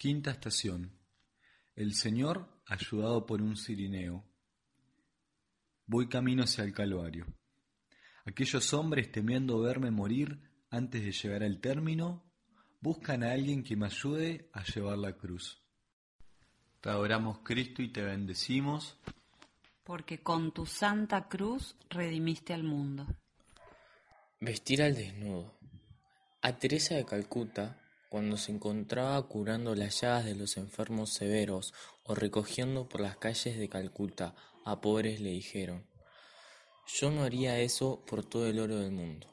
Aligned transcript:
Quinta 0.00 0.30
estación. 0.30 0.98
El 1.76 1.92
Señor 1.92 2.48
ayudado 2.64 3.26
por 3.26 3.42
un 3.42 3.54
cirineo. 3.54 4.24
Voy 5.84 6.08
camino 6.08 6.44
hacia 6.44 6.64
el 6.64 6.72
Calvario. 6.72 7.26
Aquellos 8.24 8.72
hombres 8.72 9.12
temiendo 9.12 9.60
verme 9.60 9.90
morir 9.90 10.40
antes 10.70 11.04
de 11.04 11.12
llegar 11.12 11.42
al 11.42 11.60
término, 11.60 12.32
buscan 12.80 13.22
a 13.22 13.32
alguien 13.32 13.62
que 13.62 13.76
me 13.76 13.84
ayude 13.84 14.48
a 14.54 14.64
llevar 14.64 14.96
la 14.96 15.18
cruz. 15.18 15.62
Te 16.80 16.88
adoramos 16.88 17.40
Cristo 17.40 17.82
y 17.82 17.92
te 17.92 18.00
bendecimos. 18.00 18.96
Porque 19.84 20.22
con 20.22 20.54
tu 20.54 20.64
santa 20.64 21.28
cruz 21.28 21.76
redimiste 21.90 22.54
al 22.54 22.64
mundo. 22.64 23.06
Vestir 24.40 24.82
al 24.82 24.94
desnudo. 24.94 25.58
A 26.40 26.56
Teresa 26.56 26.94
de 26.94 27.04
Calcuta 27.04 27.76
cuando 28.10 28.36
se 28.36 28.50
encontraba 28.50 29.22
curando 29.28 29.76
las 29.76 30.00
llagas 30.00 30.24
de 30.24 30.34
los 30.34 30.56
enfermos 30.56 31.10
severos 31.10 31.72
o 32.02 32.16
recogiendo 32.16 32.88
por 32.88 33.00
las 33.00 33.16
calles 33.16 33.56
de 33.56 33.68
Calcuta 33.68 34.34
a 34.64 34.80
pobres 34.80 35.20
le 35.20 35.30
dijeron, 35.30 35.86
yo 36.92 37.12
no 37.12 37.22
haría 37.22 37.60
eso 37.60 38.04
por 38.04 38.24
todo 38.24 38.48
el 38.48 38.58
oro 38.58 38.78
del 38.78 38.90
mundo. 38.90 39.32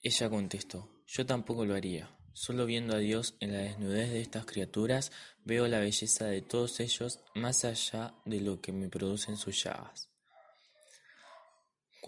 Ella 0.00 0.30
contestó, 0.30 1.02
yo 1.08 1.26
tampoco 1.26 1.64
lo 1.64 1.74
haría. 1.74 2.16
Solo 2.32 2.64
viendo 2.64 2.94
a 2.94 2.98
Dios 2.98 3.34
en 3.40 3.52
la 3.52 3.58
desnudez 3.58 4.10
de 4.10 4.20
estas 4.20 4.46
criaturas 4.46 5.10
veo 5.44 5.66
la 5.66 5.80
belleza 5.80 6.26
de 6.26 6.42
todos 6.42 6.78
ellos 6.78 7.18
más 7.34 7.64
allá 7.64 8.14
de 8.24 8.40
lo 8.40 8.60
que 8.60 8.70
me 8.70 8.88
producen 8.88 9.36
sus 9.36 9.64
llagas. 9.64 10.07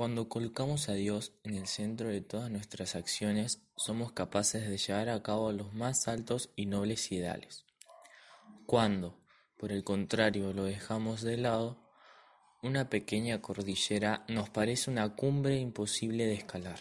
Cuando 0.01 0.31
colocamos 0.31 0.89
a 0.89 0.95
Dios 0.95 1.35
en 1.45 1.57
el 1.57 1.67
centro 1.67 2.09
de 2.09 2.23
todas 2.23 2.51
nuestras 2.51 2.97
acciones, 2.97 3.61
somos 3.77 4.13
capaces 4.13 4.67
de 4.67 4.79
llevar 4.79 5.11
a 5.11 5.23
cabo 5.23 5.53
los 5.53 5.75
más 5.75 6.09
altos 6.09 6.49
y 6.57 6.65
nobles 6.65 7.13
ideales. 7.13 7.67
Cuando, 8.65 9.21
por 9.59 9.73
el 9.73 9.85
contrario, 9.85 10.55
lo 10.55 10.65
dejamos 10.65 11.21
de 11.21 11.37
lado, 11.37 11.87
una 12.63 12.89
pequeña 12.89 13.43
cordillera 13.43 14.25
nos 14.27 14.49
parece 14.49 14.91
una 14.91 15.15
cumbre 15.15 15.59
imposible 15.59 16.25
de 16.25 16.33
escalar. 16.33 16.81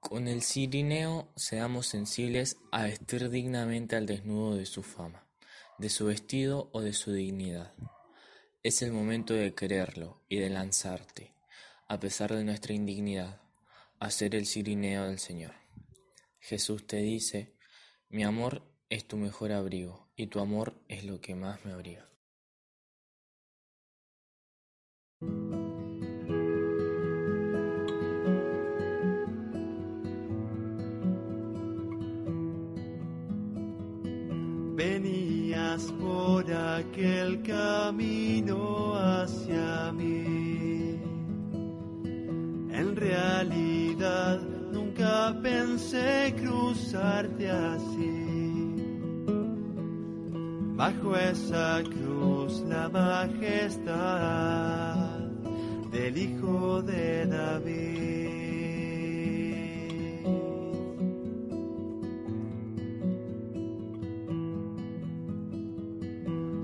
Con 0.00 0.28
el 0.28 0.40
cirineo 0.40 1.28
seamos 1.36 1.86
sensibles 1.86 2.56
a 2.70 2.84
vestir 2.84 3.28
dignamente 3.28 3.94
al 3.94 4.06
desnudo 4.06 4.56
de 4.56 4.64
su 4.64 4.82
fama, 4.82 5.26
de 5.76 5.90
su 5.90 6.06
vestido 6.06 6.70
o 6.72 6.80
de 6.80 6.94
su 6.94 7.12
dignidad. 7.12 7.74
Es 8.62 8.80
el 8.80 8.92
momento 8.92 9.34
de 9.34 9.54
quererlo 9.54 10.22
y 10.30 10.38
de 10.38 10.48
lanzarte, 10.48 11.32
a 11.92 12.00
pesar 12.00 12.34
de 12.34 12.42
nuestra 12.42 12.72
indignidad, 12.72 13.42
a 13.98 14.10
ser 14.10 14.34
el 14.34 14.46
cirineo 14.46 15.08
del 15.08 15.18
Señor. 15.18 15.52
Jesús 16.40 16.86
te 16.86 16.96
dice, 16.96 17.54
mi 18.08 18.24
amor 18.24 18.62
es 18.88 19.06
tu 19.06 19.18
mejor 19.18 19.52
abrigo 19.52 20.10
y 20.16 20.28
tu 20.28 20.40
amor 20.40 20.82
es 20.88 21.04
lo 21.04 21.20
que 21.20 21.34
más 21.34 21.62
me 21.66 21.72
abriga. 21.72 22.08
Venías 34.74 35.82
por 36.00 36.50
aquel 36.50 37.42
camino 37.42 38.94
hacia 38.94 39.92
mí. 39.92 40.91
Realidad 43.12 44.40
nunca 44.72 45.38
pensé 45.42 46.34
cruzarte 46.34 47.50
así. 47.50 48.86
Bajo 50.76 51.14
esa 51.14 51.82
cruz 51.82 52.62
la 52.66 52.88
majestad 52.88 53.98
del 55.90 56.16
Hijo 56.16 56.80
de 56.80 57.26
David. 57.26 58.02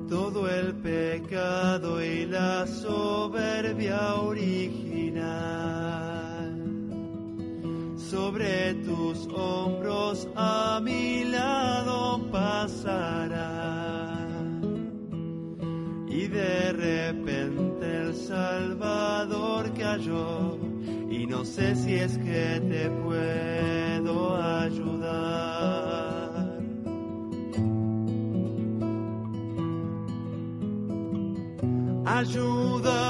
todo 0.08 0.48
el 0.48 0.74
pecado 0.76 2.02
y 2.02 2.24
la 2.24 2.66
soberbia 2.66 4.14
original. 4.14 4.87
Hombros 9.38 10.28
a 10.36 10.80
mi 10.82 11.24
lado 11.24 12.20
pasará. 12.30 13.68
Y 16.08 16.26
de 16.26 16.72
repente 16.72 18.02
el 18.02 18.14
Salvador 18.14 19.72
cayó 19.74 20.58
y 21.10 21.26
no 21.26 21.44
sé 21.44 21.74
si 21.76 21.94
es 21.94 22.18
que 22.18 22.60
te 22.68 22.90
puedo 23.04 24.36
ayudar. 24.36 25.38
Ayúdame 32.04 33.07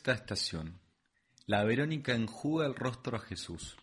Sexta 0.00 0.12
estación. 0.14 0.80
La 1.44 1.62
Verónica 1.62 2.14
enjuga 2.14 2.64
el 2.64 2.74
rostro 2.74 3.18
a 3.18 3.20
Jesús. 3.20 3.76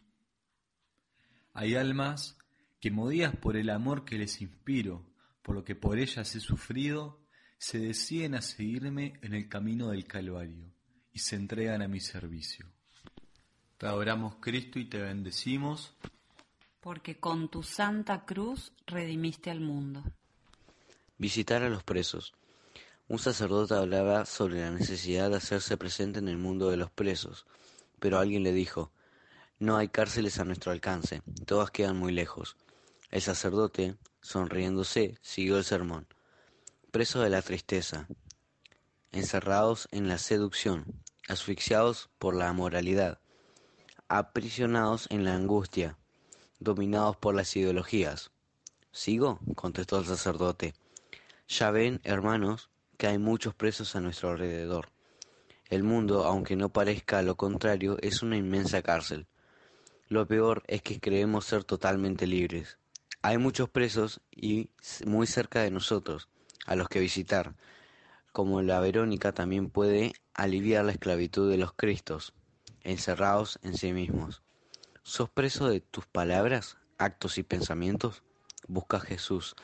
Hay 1.54 1.76
almas 1.76 2.40
que, 2.80 2.90
movidas 2.90 3.36
por 3.36 3.56
el 3.56 3.70
amor 3.70 4.04
que 4.04 4.18
les 4.18 4.42
inspiro, 4.42 5.06
por 5.44 5.54
lo 5.54 5.64
que 5.64 5.76
por 5.76 6.00
ellas 6.00 6.34
he 6.34 6.40
sufrido, 6.40 7.22
se 7.60 7.78
deciden 7.78 8.34
a 8.34 8.42
seguirme 8.42 9.20
en 9.22 9.36
el 9.36 9.48
camino 9.48 9.90
del 9.90 10.08
Calvario 10.08 10.74
y 11.14 11.20
se 11.20 11.36
entregan 11.36 11.84
a 11.84 11.88
mi 11.88 12.00
servicio. 12.00 12.66
Te 13.78 13.86
adoramos 13.86 14.38
Cristo 14.40 14.80
y 14.80 14.86
te 14.86 14.98
bendecimos. 14.98 15.94
Porque 16.82 17.20
con 17.20 17.48
tu 17.52 17.62
santa 17.62 18.26
cruz 18.26 18.74
redimiste 18.88 19.52
al 19.52 19.60
mundo. 19.60 20.04
Visitar 21.20 21.62
a 21.62 21.70
los 21.70 21.84
presos. 21.84 22.34
Un 23.10 23.20
sacerdote 23.20 23.74
hablaba 23.74 24.26
sobre 24.26 24.60
la 24.60 24.72
necesidad 24.72 25.30
de 25.30 25.38
hacerse 25.38 25.78
presente 25.78 26.20
en 26.20 26.28
el 26.28 26.38
mundo 26.38 26.70
de 26.70 26.76
los 26.76 26.92
presos, 26.92 27.46
pero 28.00 28.20
alguien 28.20 28.44
le 28.44 28.52
dijo, 28.52 28.92
no 29.60 29.78
hay 29.78 29.88
cárceles 29.88 30.40
a 30.40 30.44
nuestro 30.44 30.74
alcance, 30.74 31.22
todas 31.46 31.72
quedan 31.72 31.98
muy 31.98 32.12
lejos. 32.12 32.58
El 33.10 33.22
sacerdote, 33.22 33.96
sonriéndose, 34.22 35.18
siguió 35.22 35.58
el 35.58 35.64
sermón. 35.64 36.06
Presos 36.92 37.24
de 37.24 37.30
la 37.30 37.42
tristeza, 37.42 38.10
encerrados 39.14 39.88
en 39.92 40.10
la 40.10 40.18
seducción, 40.18 41.02
asfixiados 41.30 42.10
por 42.20 42.36
la 42.36 42.52
moralidad, 42.52 43.22
aprisionados 44.10 45.08
en 45.10 45.24
la 45.24 45.34
angustia, 45.34 45.98
dominados 46.60 47.16
por 47.16 47.36
las 47.36 47.56
ideologías. 47.56 48.32
¿Sigo? 48.92 49.40
contestó 49.56 49.98
el 49.98 50.06
sacerdote. 50.06 50.74
Ya 51.48 51.72
ven, 51.72 52.02
hermanos, 52.04 52.70
que 52.98 53.08
hay 53.08 53.18
muchos 53.18 53.54
presos 53.54 53.96
a 53.96 54.02
nuestro 54.02 54.32
alrededor. 54.32 54.90
El 55.70 55.84
mundo, 55.84 56.26
aunque 56.26 56.56
no 56.56 56.70
parezca 56.70 57.22
lo 57.22 57.36
contrario, 57.36 57.98
es 58.02 58.24
una 58.24 58.38
inmensa 58.38 58.82
cárcel. 58.82 59.28
Lo 60.10 60.26
peor 60.28 60.64
es 60.68 60.82
que 60.82 61.00
creemos 61.00 61.46
ser 61.46 61.64
totalmente 61.64 62.26
libres. 62.26 62.78
Hay 63.22 63.38
muchos 63.38 63.70
presos 63.70 64.22
y 64.32 64.70
muy 65.06 65.28
cerca 65.28 65.62
de 65.62 65.72
nosotros, 65.72 66.30
a 66.66 66.76
los 66.76 66.88
que 66.88 67.00
visitar, 67.00 67.56
como 68.32 68.62
la 68.62 68.80
Verónica 68.80 69.32
también 69.32 69.70
puede 69.70 70.14
aliviar 70.34 70.86
la 70.86 70.92
esclavitud 70.92 71.50
de 71.50 71.58
los 71.58 71.74
Cristos, 71.74 72.34
encerrados 72.84 73.60
en 73.64 73.76
sí 73.76 73.94
mismos. 73.94 74.44
¿Sos 75.04 75.30
preso 75.30 75.68
de 75.68 75.82
tus 75.82 76.06
palabras, 76.06 76.78
actos 76.98 77.38
y 77.38 77.44
pensamientos? 77.44 78.24
Busca 78.68 78.98
a 78.98 79.02
Jesús. 79.02 79.56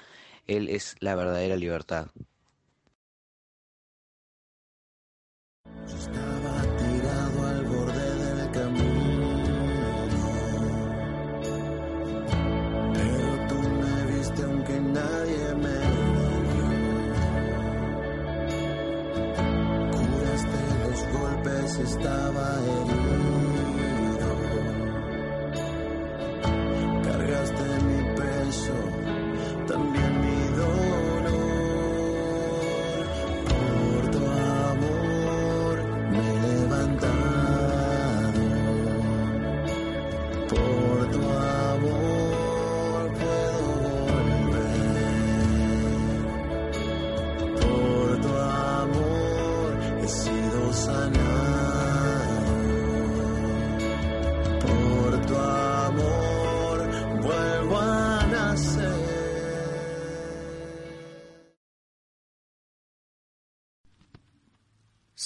Él 0.47 0.69
es 0.69 0.95
la 1.00 1.15
verdadera 1.15 1.56
libertad. 1.56 2.07
time. 22.53 23.43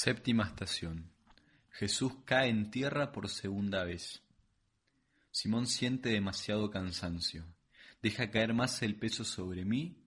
Séptima 0.08 0.46
estación. 0.46 1.12
Jesús 1.70 2.14
cae 2.24 2.48
en 2.48 2.72
tierra 2.72 3.12
por 3.12 3.28
segunda 3.28 3.84
vez. 3.84 4.22
Simón 5.32 5.68
siente 5.68 6.08
demasiado 6.08 6.72
cansancio. 6.72 7.44
Deja 8.02 8.32
caer 8.32 8.54
más 8.54 8.82
el 8.84 8.96
peso 8.96 9.26
sobre 9.26 9.66
mí 9.66 9.98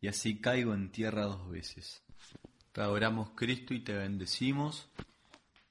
y 0.00 0.08
así 0.08 0.40
caigo 0.40 0.72
en 0.72 0.90
tierra 0.90 1.24
dos 1.24 1.50
veces. 1.50 2.02
Te 2.72 2.80
adoramos 2.80 3.32
Cristo 3.34 3.74
y 3.74 3.80
te 3.80 3.92
bendecimos. 3.92 4.88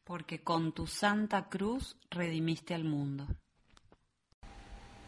Porque 0.03 0.43
con 0.43 0.71
tu 0.71 0.85
santa 0.85 1.49
cruz 1.49 1.97
redimiste 2.11 2.75
al 2.75 2.83
mundo. 2.83 3.25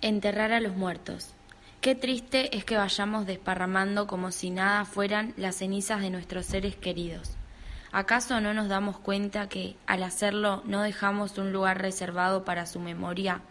Enterrar 0.01 0.51
a 0.51 0.61
los 0.61 0.75
muertos. 0.75 1.35
Qué 1.79 1.93
triste 1.93 2.57
es 2.57 2.65
que 2.65 2.75
vayamos 2.75 3.27
desparramando 3.27 4.07
como 4.07 4.31
si 4.31 4.49
nada 4.49 4.83
fueran 4.83 5.35
las 5.37 5.57
cenizas 5.57 6.01
de 6.01 6.09
nuestros 6.09 6.47
seres 6.47 6.75
queridos. 6.75 7.36
¿Acaso 7.91 8.41
no 8.41 8.53
nos 8.53 8.67
damos 8.67 8.99
cuenta 8.99 9.47
que, 9.47 9.75
al 9.85 10.03
hacerlo, 10.03 10.61
no 10.65 10.81
dejamos 10.81 11.37
un 11.37 11.53
lugar 11.53 11.81
reservado 11.81 12.43
para 12.43 12.65
su 12.65 12.79
memoria? 12.79 13.41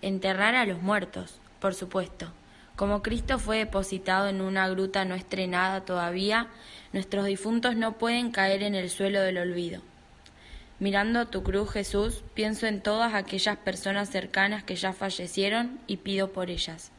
Enterrar 0.00 0.56
a 0.56 0.66
los 0.66 0.82
muertos, 0.82 1.38
por 1.60 1.74
supuesto. 1.74 2.32
Como 2.74 3.02
Cristo 3.02 3.38
fue 3.38 3.58
depositado 3.58 4.28
en 4.28 4.40
una 4.40 4.68
gruta 4.68 5.04
no 5.04 5.14
estrenada 5.14 5.84
todavía, 5.84 6.48
nuestros 6.92 7.26
difuntos 7.26 7.76
no 7.76 7.98
pueden 7.98 8.32
caer 8.32 8.62
en 8.62 8.74
el 8.74 8.90
suelo 8.90 9.20
del 9.20 9.38
olvido. 9.38 9.80
Mirando 10.80 11.28
tu 11.28 11.44
cruz, 11.44 11.70
Jesús, 11.70 12.24
pienso 12.34 12.66
en 12.66 12.80
todas 12.80 13.14
aquellas 13.14 13.56
personas 13.58 14.08
cercanas 14.08 14.64
que 14.64 14.74
ya 14.74 14.92
fallecieron 14.92 15.78
y 15.86 15.98
pido 15.98 16.32
por 16.32 16.50
ellas. 16.50 16.90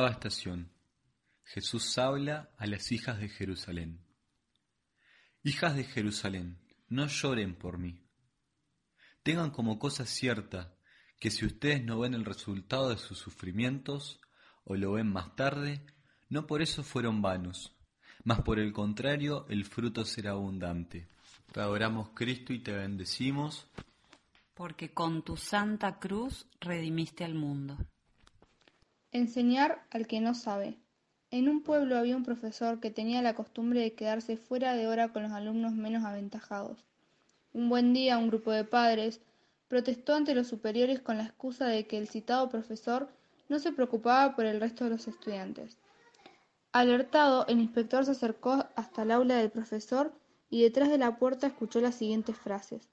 Octava 0.00 0.14
estación. 0.14 0.72
Jesús 1.44 1.98
habla 1.98 2.48
a 2.56 2.66
las 2.66 2.90
hijas 2.90 3.20
de 3.20 3.28
Jerusalén. 3.28 4.02
Hijas 5.42 5.76
de 5.76 5.84
Jerusalén, 5.84 6.58
no 6.88 7.06
lloren 7.06 7.54
por 7.54 7.76
mí. 7.76 8.00
Tengan 9.22 9.50
como 9.50 9.78
cosa 9.78 10.06
cierta 10.06 10.74
que 11.18 11.30
si 11.30 11.44
ustedes 11.44 11.84
no 11.84 11.98
ven 11.98 12.14
el 12.14 12.24
resultado 12.24 12.88
de 12.88 12.96
sus 12.96 13.18
sufrimientos, 13.18 14.22
o 14.64 14.74
lo 14.74 14.92
ven 14.92 15.12
más 15.12 15.36
tarde, 15.36 15.84
no 16.30 16.46
por 16.46 16.62
eso 16.62 16.82
fueron 16.82 17.20
vanos, 17.20 17.76
mas 18.24 18.40
por 18.40 18.58
el 18.58 18.72
contrario 18.72 19.44
el 19.50 19.66
fruto 19.66 20.06
será 20.06 20.30
abundante. 20.30 21.10
Te 21.52 21.60
adoramos 21.60 22.12
Cristo 22.14 22.54
y 22.54 22.60
te 22.60 22.72
bendecimos. 22.72 23.66
Porque 24.54 24.94
con 24.94 25.22
tu 25.22 25.36
santa 25.36 25.98
cruz 25.98 26.46
redimiste 26.58 27.22
al 27.22 27.34
mundo. 27.34 27.76
Enseñar 29.12 29.84
al 29.90 30.06
que 30.06 30.20
no 30.20 30.34
sabe. 30.34 30.78
En 31.32 31.48
un 31.48 31.64
pueblo 31.64 31.98
había 31.98 32.16
un 32.16 32.22
profesor 32.22 32.78
que 32.78 32.92
tenía 32.92 33.22
la 33.22 33.34
costumbre 33.34 33.80
de 33.80 33.94
quedarse 33.94 34.36
fuera 34.36 34.74
de 34.74 34.86
hora 34.86 35.12
con 35.12 35.24
los 35.24 35.32
alumnos 35.32 35.72
menos 35.72 36.04
aventajados. 36.04 36.84
Un 37.52 37.68
buen 37.68 37.92
día 37.92 38.18
un 38.18 38.28
grupo 38.28 38.52
de 38.52 38.62
padres 38.62 39.20
protestó 39.66 40.14
ante 40.14 40.36
los 40.36 40.46
superiores 40.46 41.00
con 41.00 41.16
la 41.16 41.24
excusa 41.24 41.66
de 41.66 41.88
que 41.88 41.98
el 41.98 42.08
citado 42.08 42.48
profesor 42.48 43.08
no 43.48 43.58
se 43.58 43.72
preocupaba 43.72 44.36
por 44.36 44.46
el 44.46 44.60
resto 44.60 44.84
de 44.84 44.90
los 44.90 45.08
estudiantes. 45.08 45.76
Alertado, 46.70 47.48
el 47.48 47.58
inspector 47.58 48.04
se 48.04 48.12
acercó 48.12 48.64
hasta 48.76 49.02
el 49.02 49.10
aula 49.10 49.34
del 49.38 49.50
profesor 49.50 50.14
y 50.50 50.62
detrás 50.62 50.88
de 50.88 50.98
la 50.98 51.18
puerta 51.18 51.48
escuchó 51.48 51.80
las 51.80 51.96
siguientes 51.96 52.36
frases. 52.36 52.88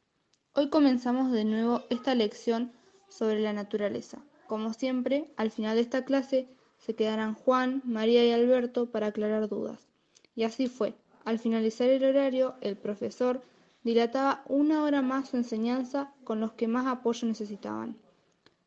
Hoy 0.53 0.71
comenzamos 0.71 1.31
de 1.31 1.45
nuevo 1.45 1.83
esta 1.91 2.15
lección 2.15 2.71
sobre 3.07 3.39
la 3.39 3.53
naturaleza. 3.53 4.17
Como 4.47 4.73
siempre, 4.73 5.31
al 5.35 5.51
final 5.51 5.75
de 5.75 5.81
esta 5.81 6.05
clase 6.05 6.47
se 6.77 6.95
quedarán 6.95 7.33
Juan, 7.33 7.81
María 7.85 8.25
y 8.25 8.31
Alberto 8.31 8.89
para 8.89 9.07
aclarar 9.07 9.49
dudas. 9.49 9.87
Y 10.35 10.43
así 10.43 10.67
fue. 10.67 10.95
Al 11.25 11.39
finalizar 11.39 11.89
el 11.89 12.05
horario, 12.05 12.55
el 12.61 12.77
profesor 12.77 13.41
dilataba 13.83 14.43
una 14.47 14.83
hora 14.83 15.01
más 15.01 15.29
su 15.29 15.37
enseñanza 15.37 16.13
con 16.23 16.39
los 16.39 16.53
que 16.53 16.67
más 16.67 16.87
apoyo 16.87 17.27
necesitaban. 17.27 17.97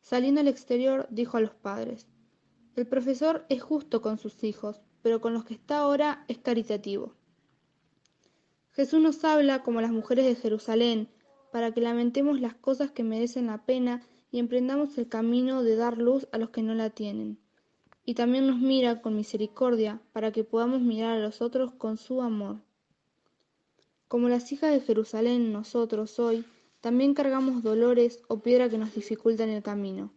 Saliendo 0.01 0.41
al 0.41 0.47
exterior, 0.47 1.07
dijo 1.09 1.37
a 1.37 1.41
los 1.41 1.55
padres, 1.55 2.07
El 2.75 2.85
profesor 2.85 3.45
es 3.49 3.63
justo 3.63 4.01
con 4.01 4.19
sus 4.19 4.43
hijos, 4.43 4.81
pero 5.01 5.19
con 5.19 5.33
los 5.33 5.45
que 5.45 5.55
está 5.55 5.79
ahora 5.79 6.25
es 6.27 6.37
caritativo. 6.37 7.15
Jesús 8.71 9.01
nos 9.01 9.23
habla 9.23 9.63
como 9.63 9.81
las 9.81 9.91
mujeres 9.91 10.25
de 10.25 10.35
Jerusalén, 10.35 11.09
para 11.51 11.71
que 11.73 11.81
lamentemos 11.81 12.39
las 12.39 12.53
cosas 12.53 12.91
que 12.91 13.03
merecen 13.03 13.47
la 13.47 13.65
pena 13.65 14.01
y 14.31 14.39
emprendamos 14.39 14.97
el 14.97 15.07
camino 15.07 15.61
de 15.61 15.75
dar 15.75 15.97
luz 15.97 16.27
a 16.31 16.37
los 16.37 16.49
que 16.49 16.63
no 16.63 16.73
la 16.73 16.89
tienen. 16.89 17.37
Y 18.05 18.15
también 18.15 18.47
nos 18.47 18.57
mira 18.57 19.01
con 19.01 19.15
misericordia, 19.15 20.01
para 20.13 20.31
que 20.31 20.43
podamos 20.43 20.81
mirar 20.81 21.17
a 21.17 21.21
los 21.21 21.41
otros 21.41 21.73
con 21.73 21.97
su 21.97 22.21
amor. 22.21 22.57
Como 24.07 24.29
las 24.29 24.51
hijas 24.51 24.71
de 24.71 24.81
Jerusalén 24.81 25.53
nosotros 25.53 26.17
hoy, 26.17 26.45
también 26.79 27.13
cargamos 27.13 27.61
dolores 27.61 28.23
o 28.27 28.39
piedra 28.39 28.69
que 28.69 28.79
nos 28.79 28.95
dificultan 28.95 29.49
el 29.49 29.61
camino. 29.61 30.11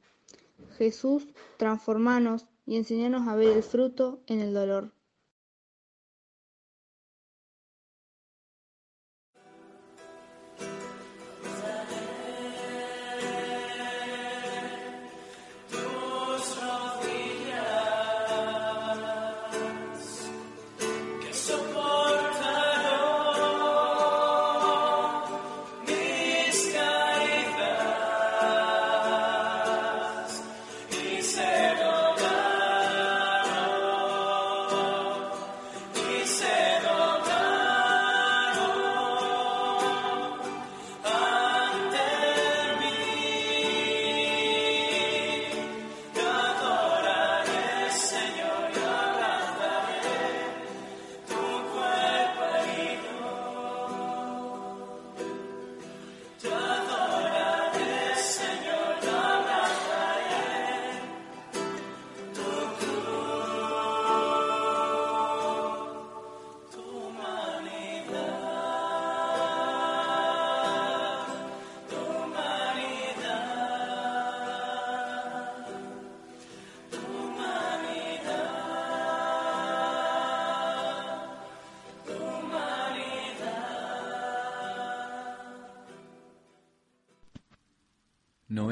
Jesús, 0.78 1.26
transformanos 1.58 2.46
y 2.66 2.76
enseñanos 2.76 3.28
a 3.28 3.36
ver 3.36 3.56
el 3.56 3.62
fruto 3.62 4.20
en 4.26 4.40
el 4.40 4.54
dolor. 4.54 4.93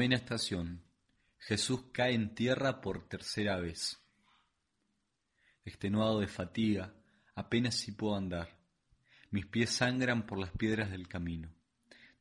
Novena 0.03 0.17
estación. 0.17 0.83
Jesús 1.37 1.85
cae 1.93 2.13
en 2.13 2.35
tierra 2.35 2.81
por 2.81 3.07
tercera 3.07 3.55
vez. 3.55 4.03
Extenuado 5.63 6.19
de 6.19 6.27
fatiga, 6.27 6.93
apenas 7.35 7.75
si 7.75 7.93
puedo 7.93 8.17
andar. 8.17 8.49
Mis 9.31 9.45
pies 9.45 9.69
sangran 9.69 10.25
por 10.25 10.39
las 10.39 10.51
piedras 10.51 10.91
del 10.91 11.07
camino. 11.07 11.53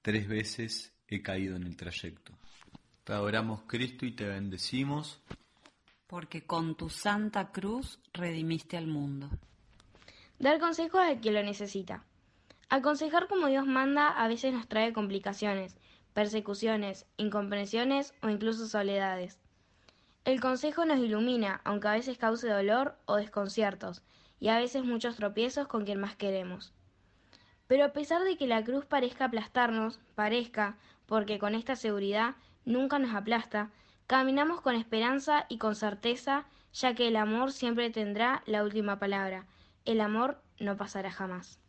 Tres 0.00 0.28
veces 0.28 0.96
he 1.08 1.22
caído 1.22 1.56
en 1.56 1.64
el 1.64 1.76
trayecto. 1.76 2.38
Te 3.02 3.14
adoramos 3.14 3.64
Cristo 3.66 4.06
y 4.06 4.12
te 4.12 4.28
bendecimos. 4.28 5.20
Porque 6.06 6.46
con 6.46 6.76
tu 6.76 6.88
santa 6.88 7.50
cruz 7.50 7.98
redimiste 8.12 8.76
al 8.76 8.86
mundo. 8.86 9.28
Dar 10.38 10.60
consejos 10.60 11.00
al 11.00 11.20
que 11.20 11.32
lo 11.32 11.42
necesita. 11.42 12.04
Aconsejar 12.68 13.26
como 13.26 13.48
Dios 13.48 13.66
manda 13.66 14.10
a 14.10 14.28
veces 14.28 14.52
nos 14.52 14.68
trae 14.68 14.92
complicaciones, 14.92 15.76
persecuciones, 16.12 17.07
incomprensiones 17.16 18.14
o 18.23 18.28
incluso 18.28 18.66
soledades. 18.66 19.38
El 20.25 20.40
consejo 20.40 20.85
nos 20.85 20.99
ilumina, 20.99 21.61
aunque 21.64 21.88
a 21.88 21.92
veces 21.92 22.19
cause 22.19 22.49
dolor 22.49 22.97
o 23.07 23.16
desconciertos, 23.16 24.02
y 24.38 24.49
a 24.49 24.59
veces 24.59 24.85
muchos 24.85 25.16
tropiezos 25.16 25.66
con 25.69 25.85
quien 25.85 26.00
más 26.00 26.16
queremos. 26.16 26.73
Pero 27.66 27.85
a 27.85 27.92
pesar 27.92 28.23
de 28.23 28.37
que 28.37 28.47
la 28.47 28.62
cruz 28.62 28.85
parezca 28.85 29.25
aplastarnos, 29.25 29.99
parezca, 30.14 30.76
porque 31.07 31.38
con 31.38 31.54
esta 31.54 31.76
seguridad 31.76 32.35
nunca 32.64 32.99
nos 32.99 33.14
aplasta, 33.14 33.71
caminamos 34.07 34.61
con 34.61 34.75
esperanza 34.75 35.47
y 35.49 35.59
con 35.59 35.75
certeza, 35.75 36.45
ya 36.73 36.95
que 36.95 37.09
el 37.09 37.16
amor 37.16 37.52
siempre 37.52 37.90
tendrá 37.90 38.42
la 38.47 38.62
última 38.62 38.99
palabra. 38.99 39.47
El 39.85 40.00
amor 40.00 40.40
no 40.59 40.76
pasará 40.76 41.11
jamás. 41.11 41.62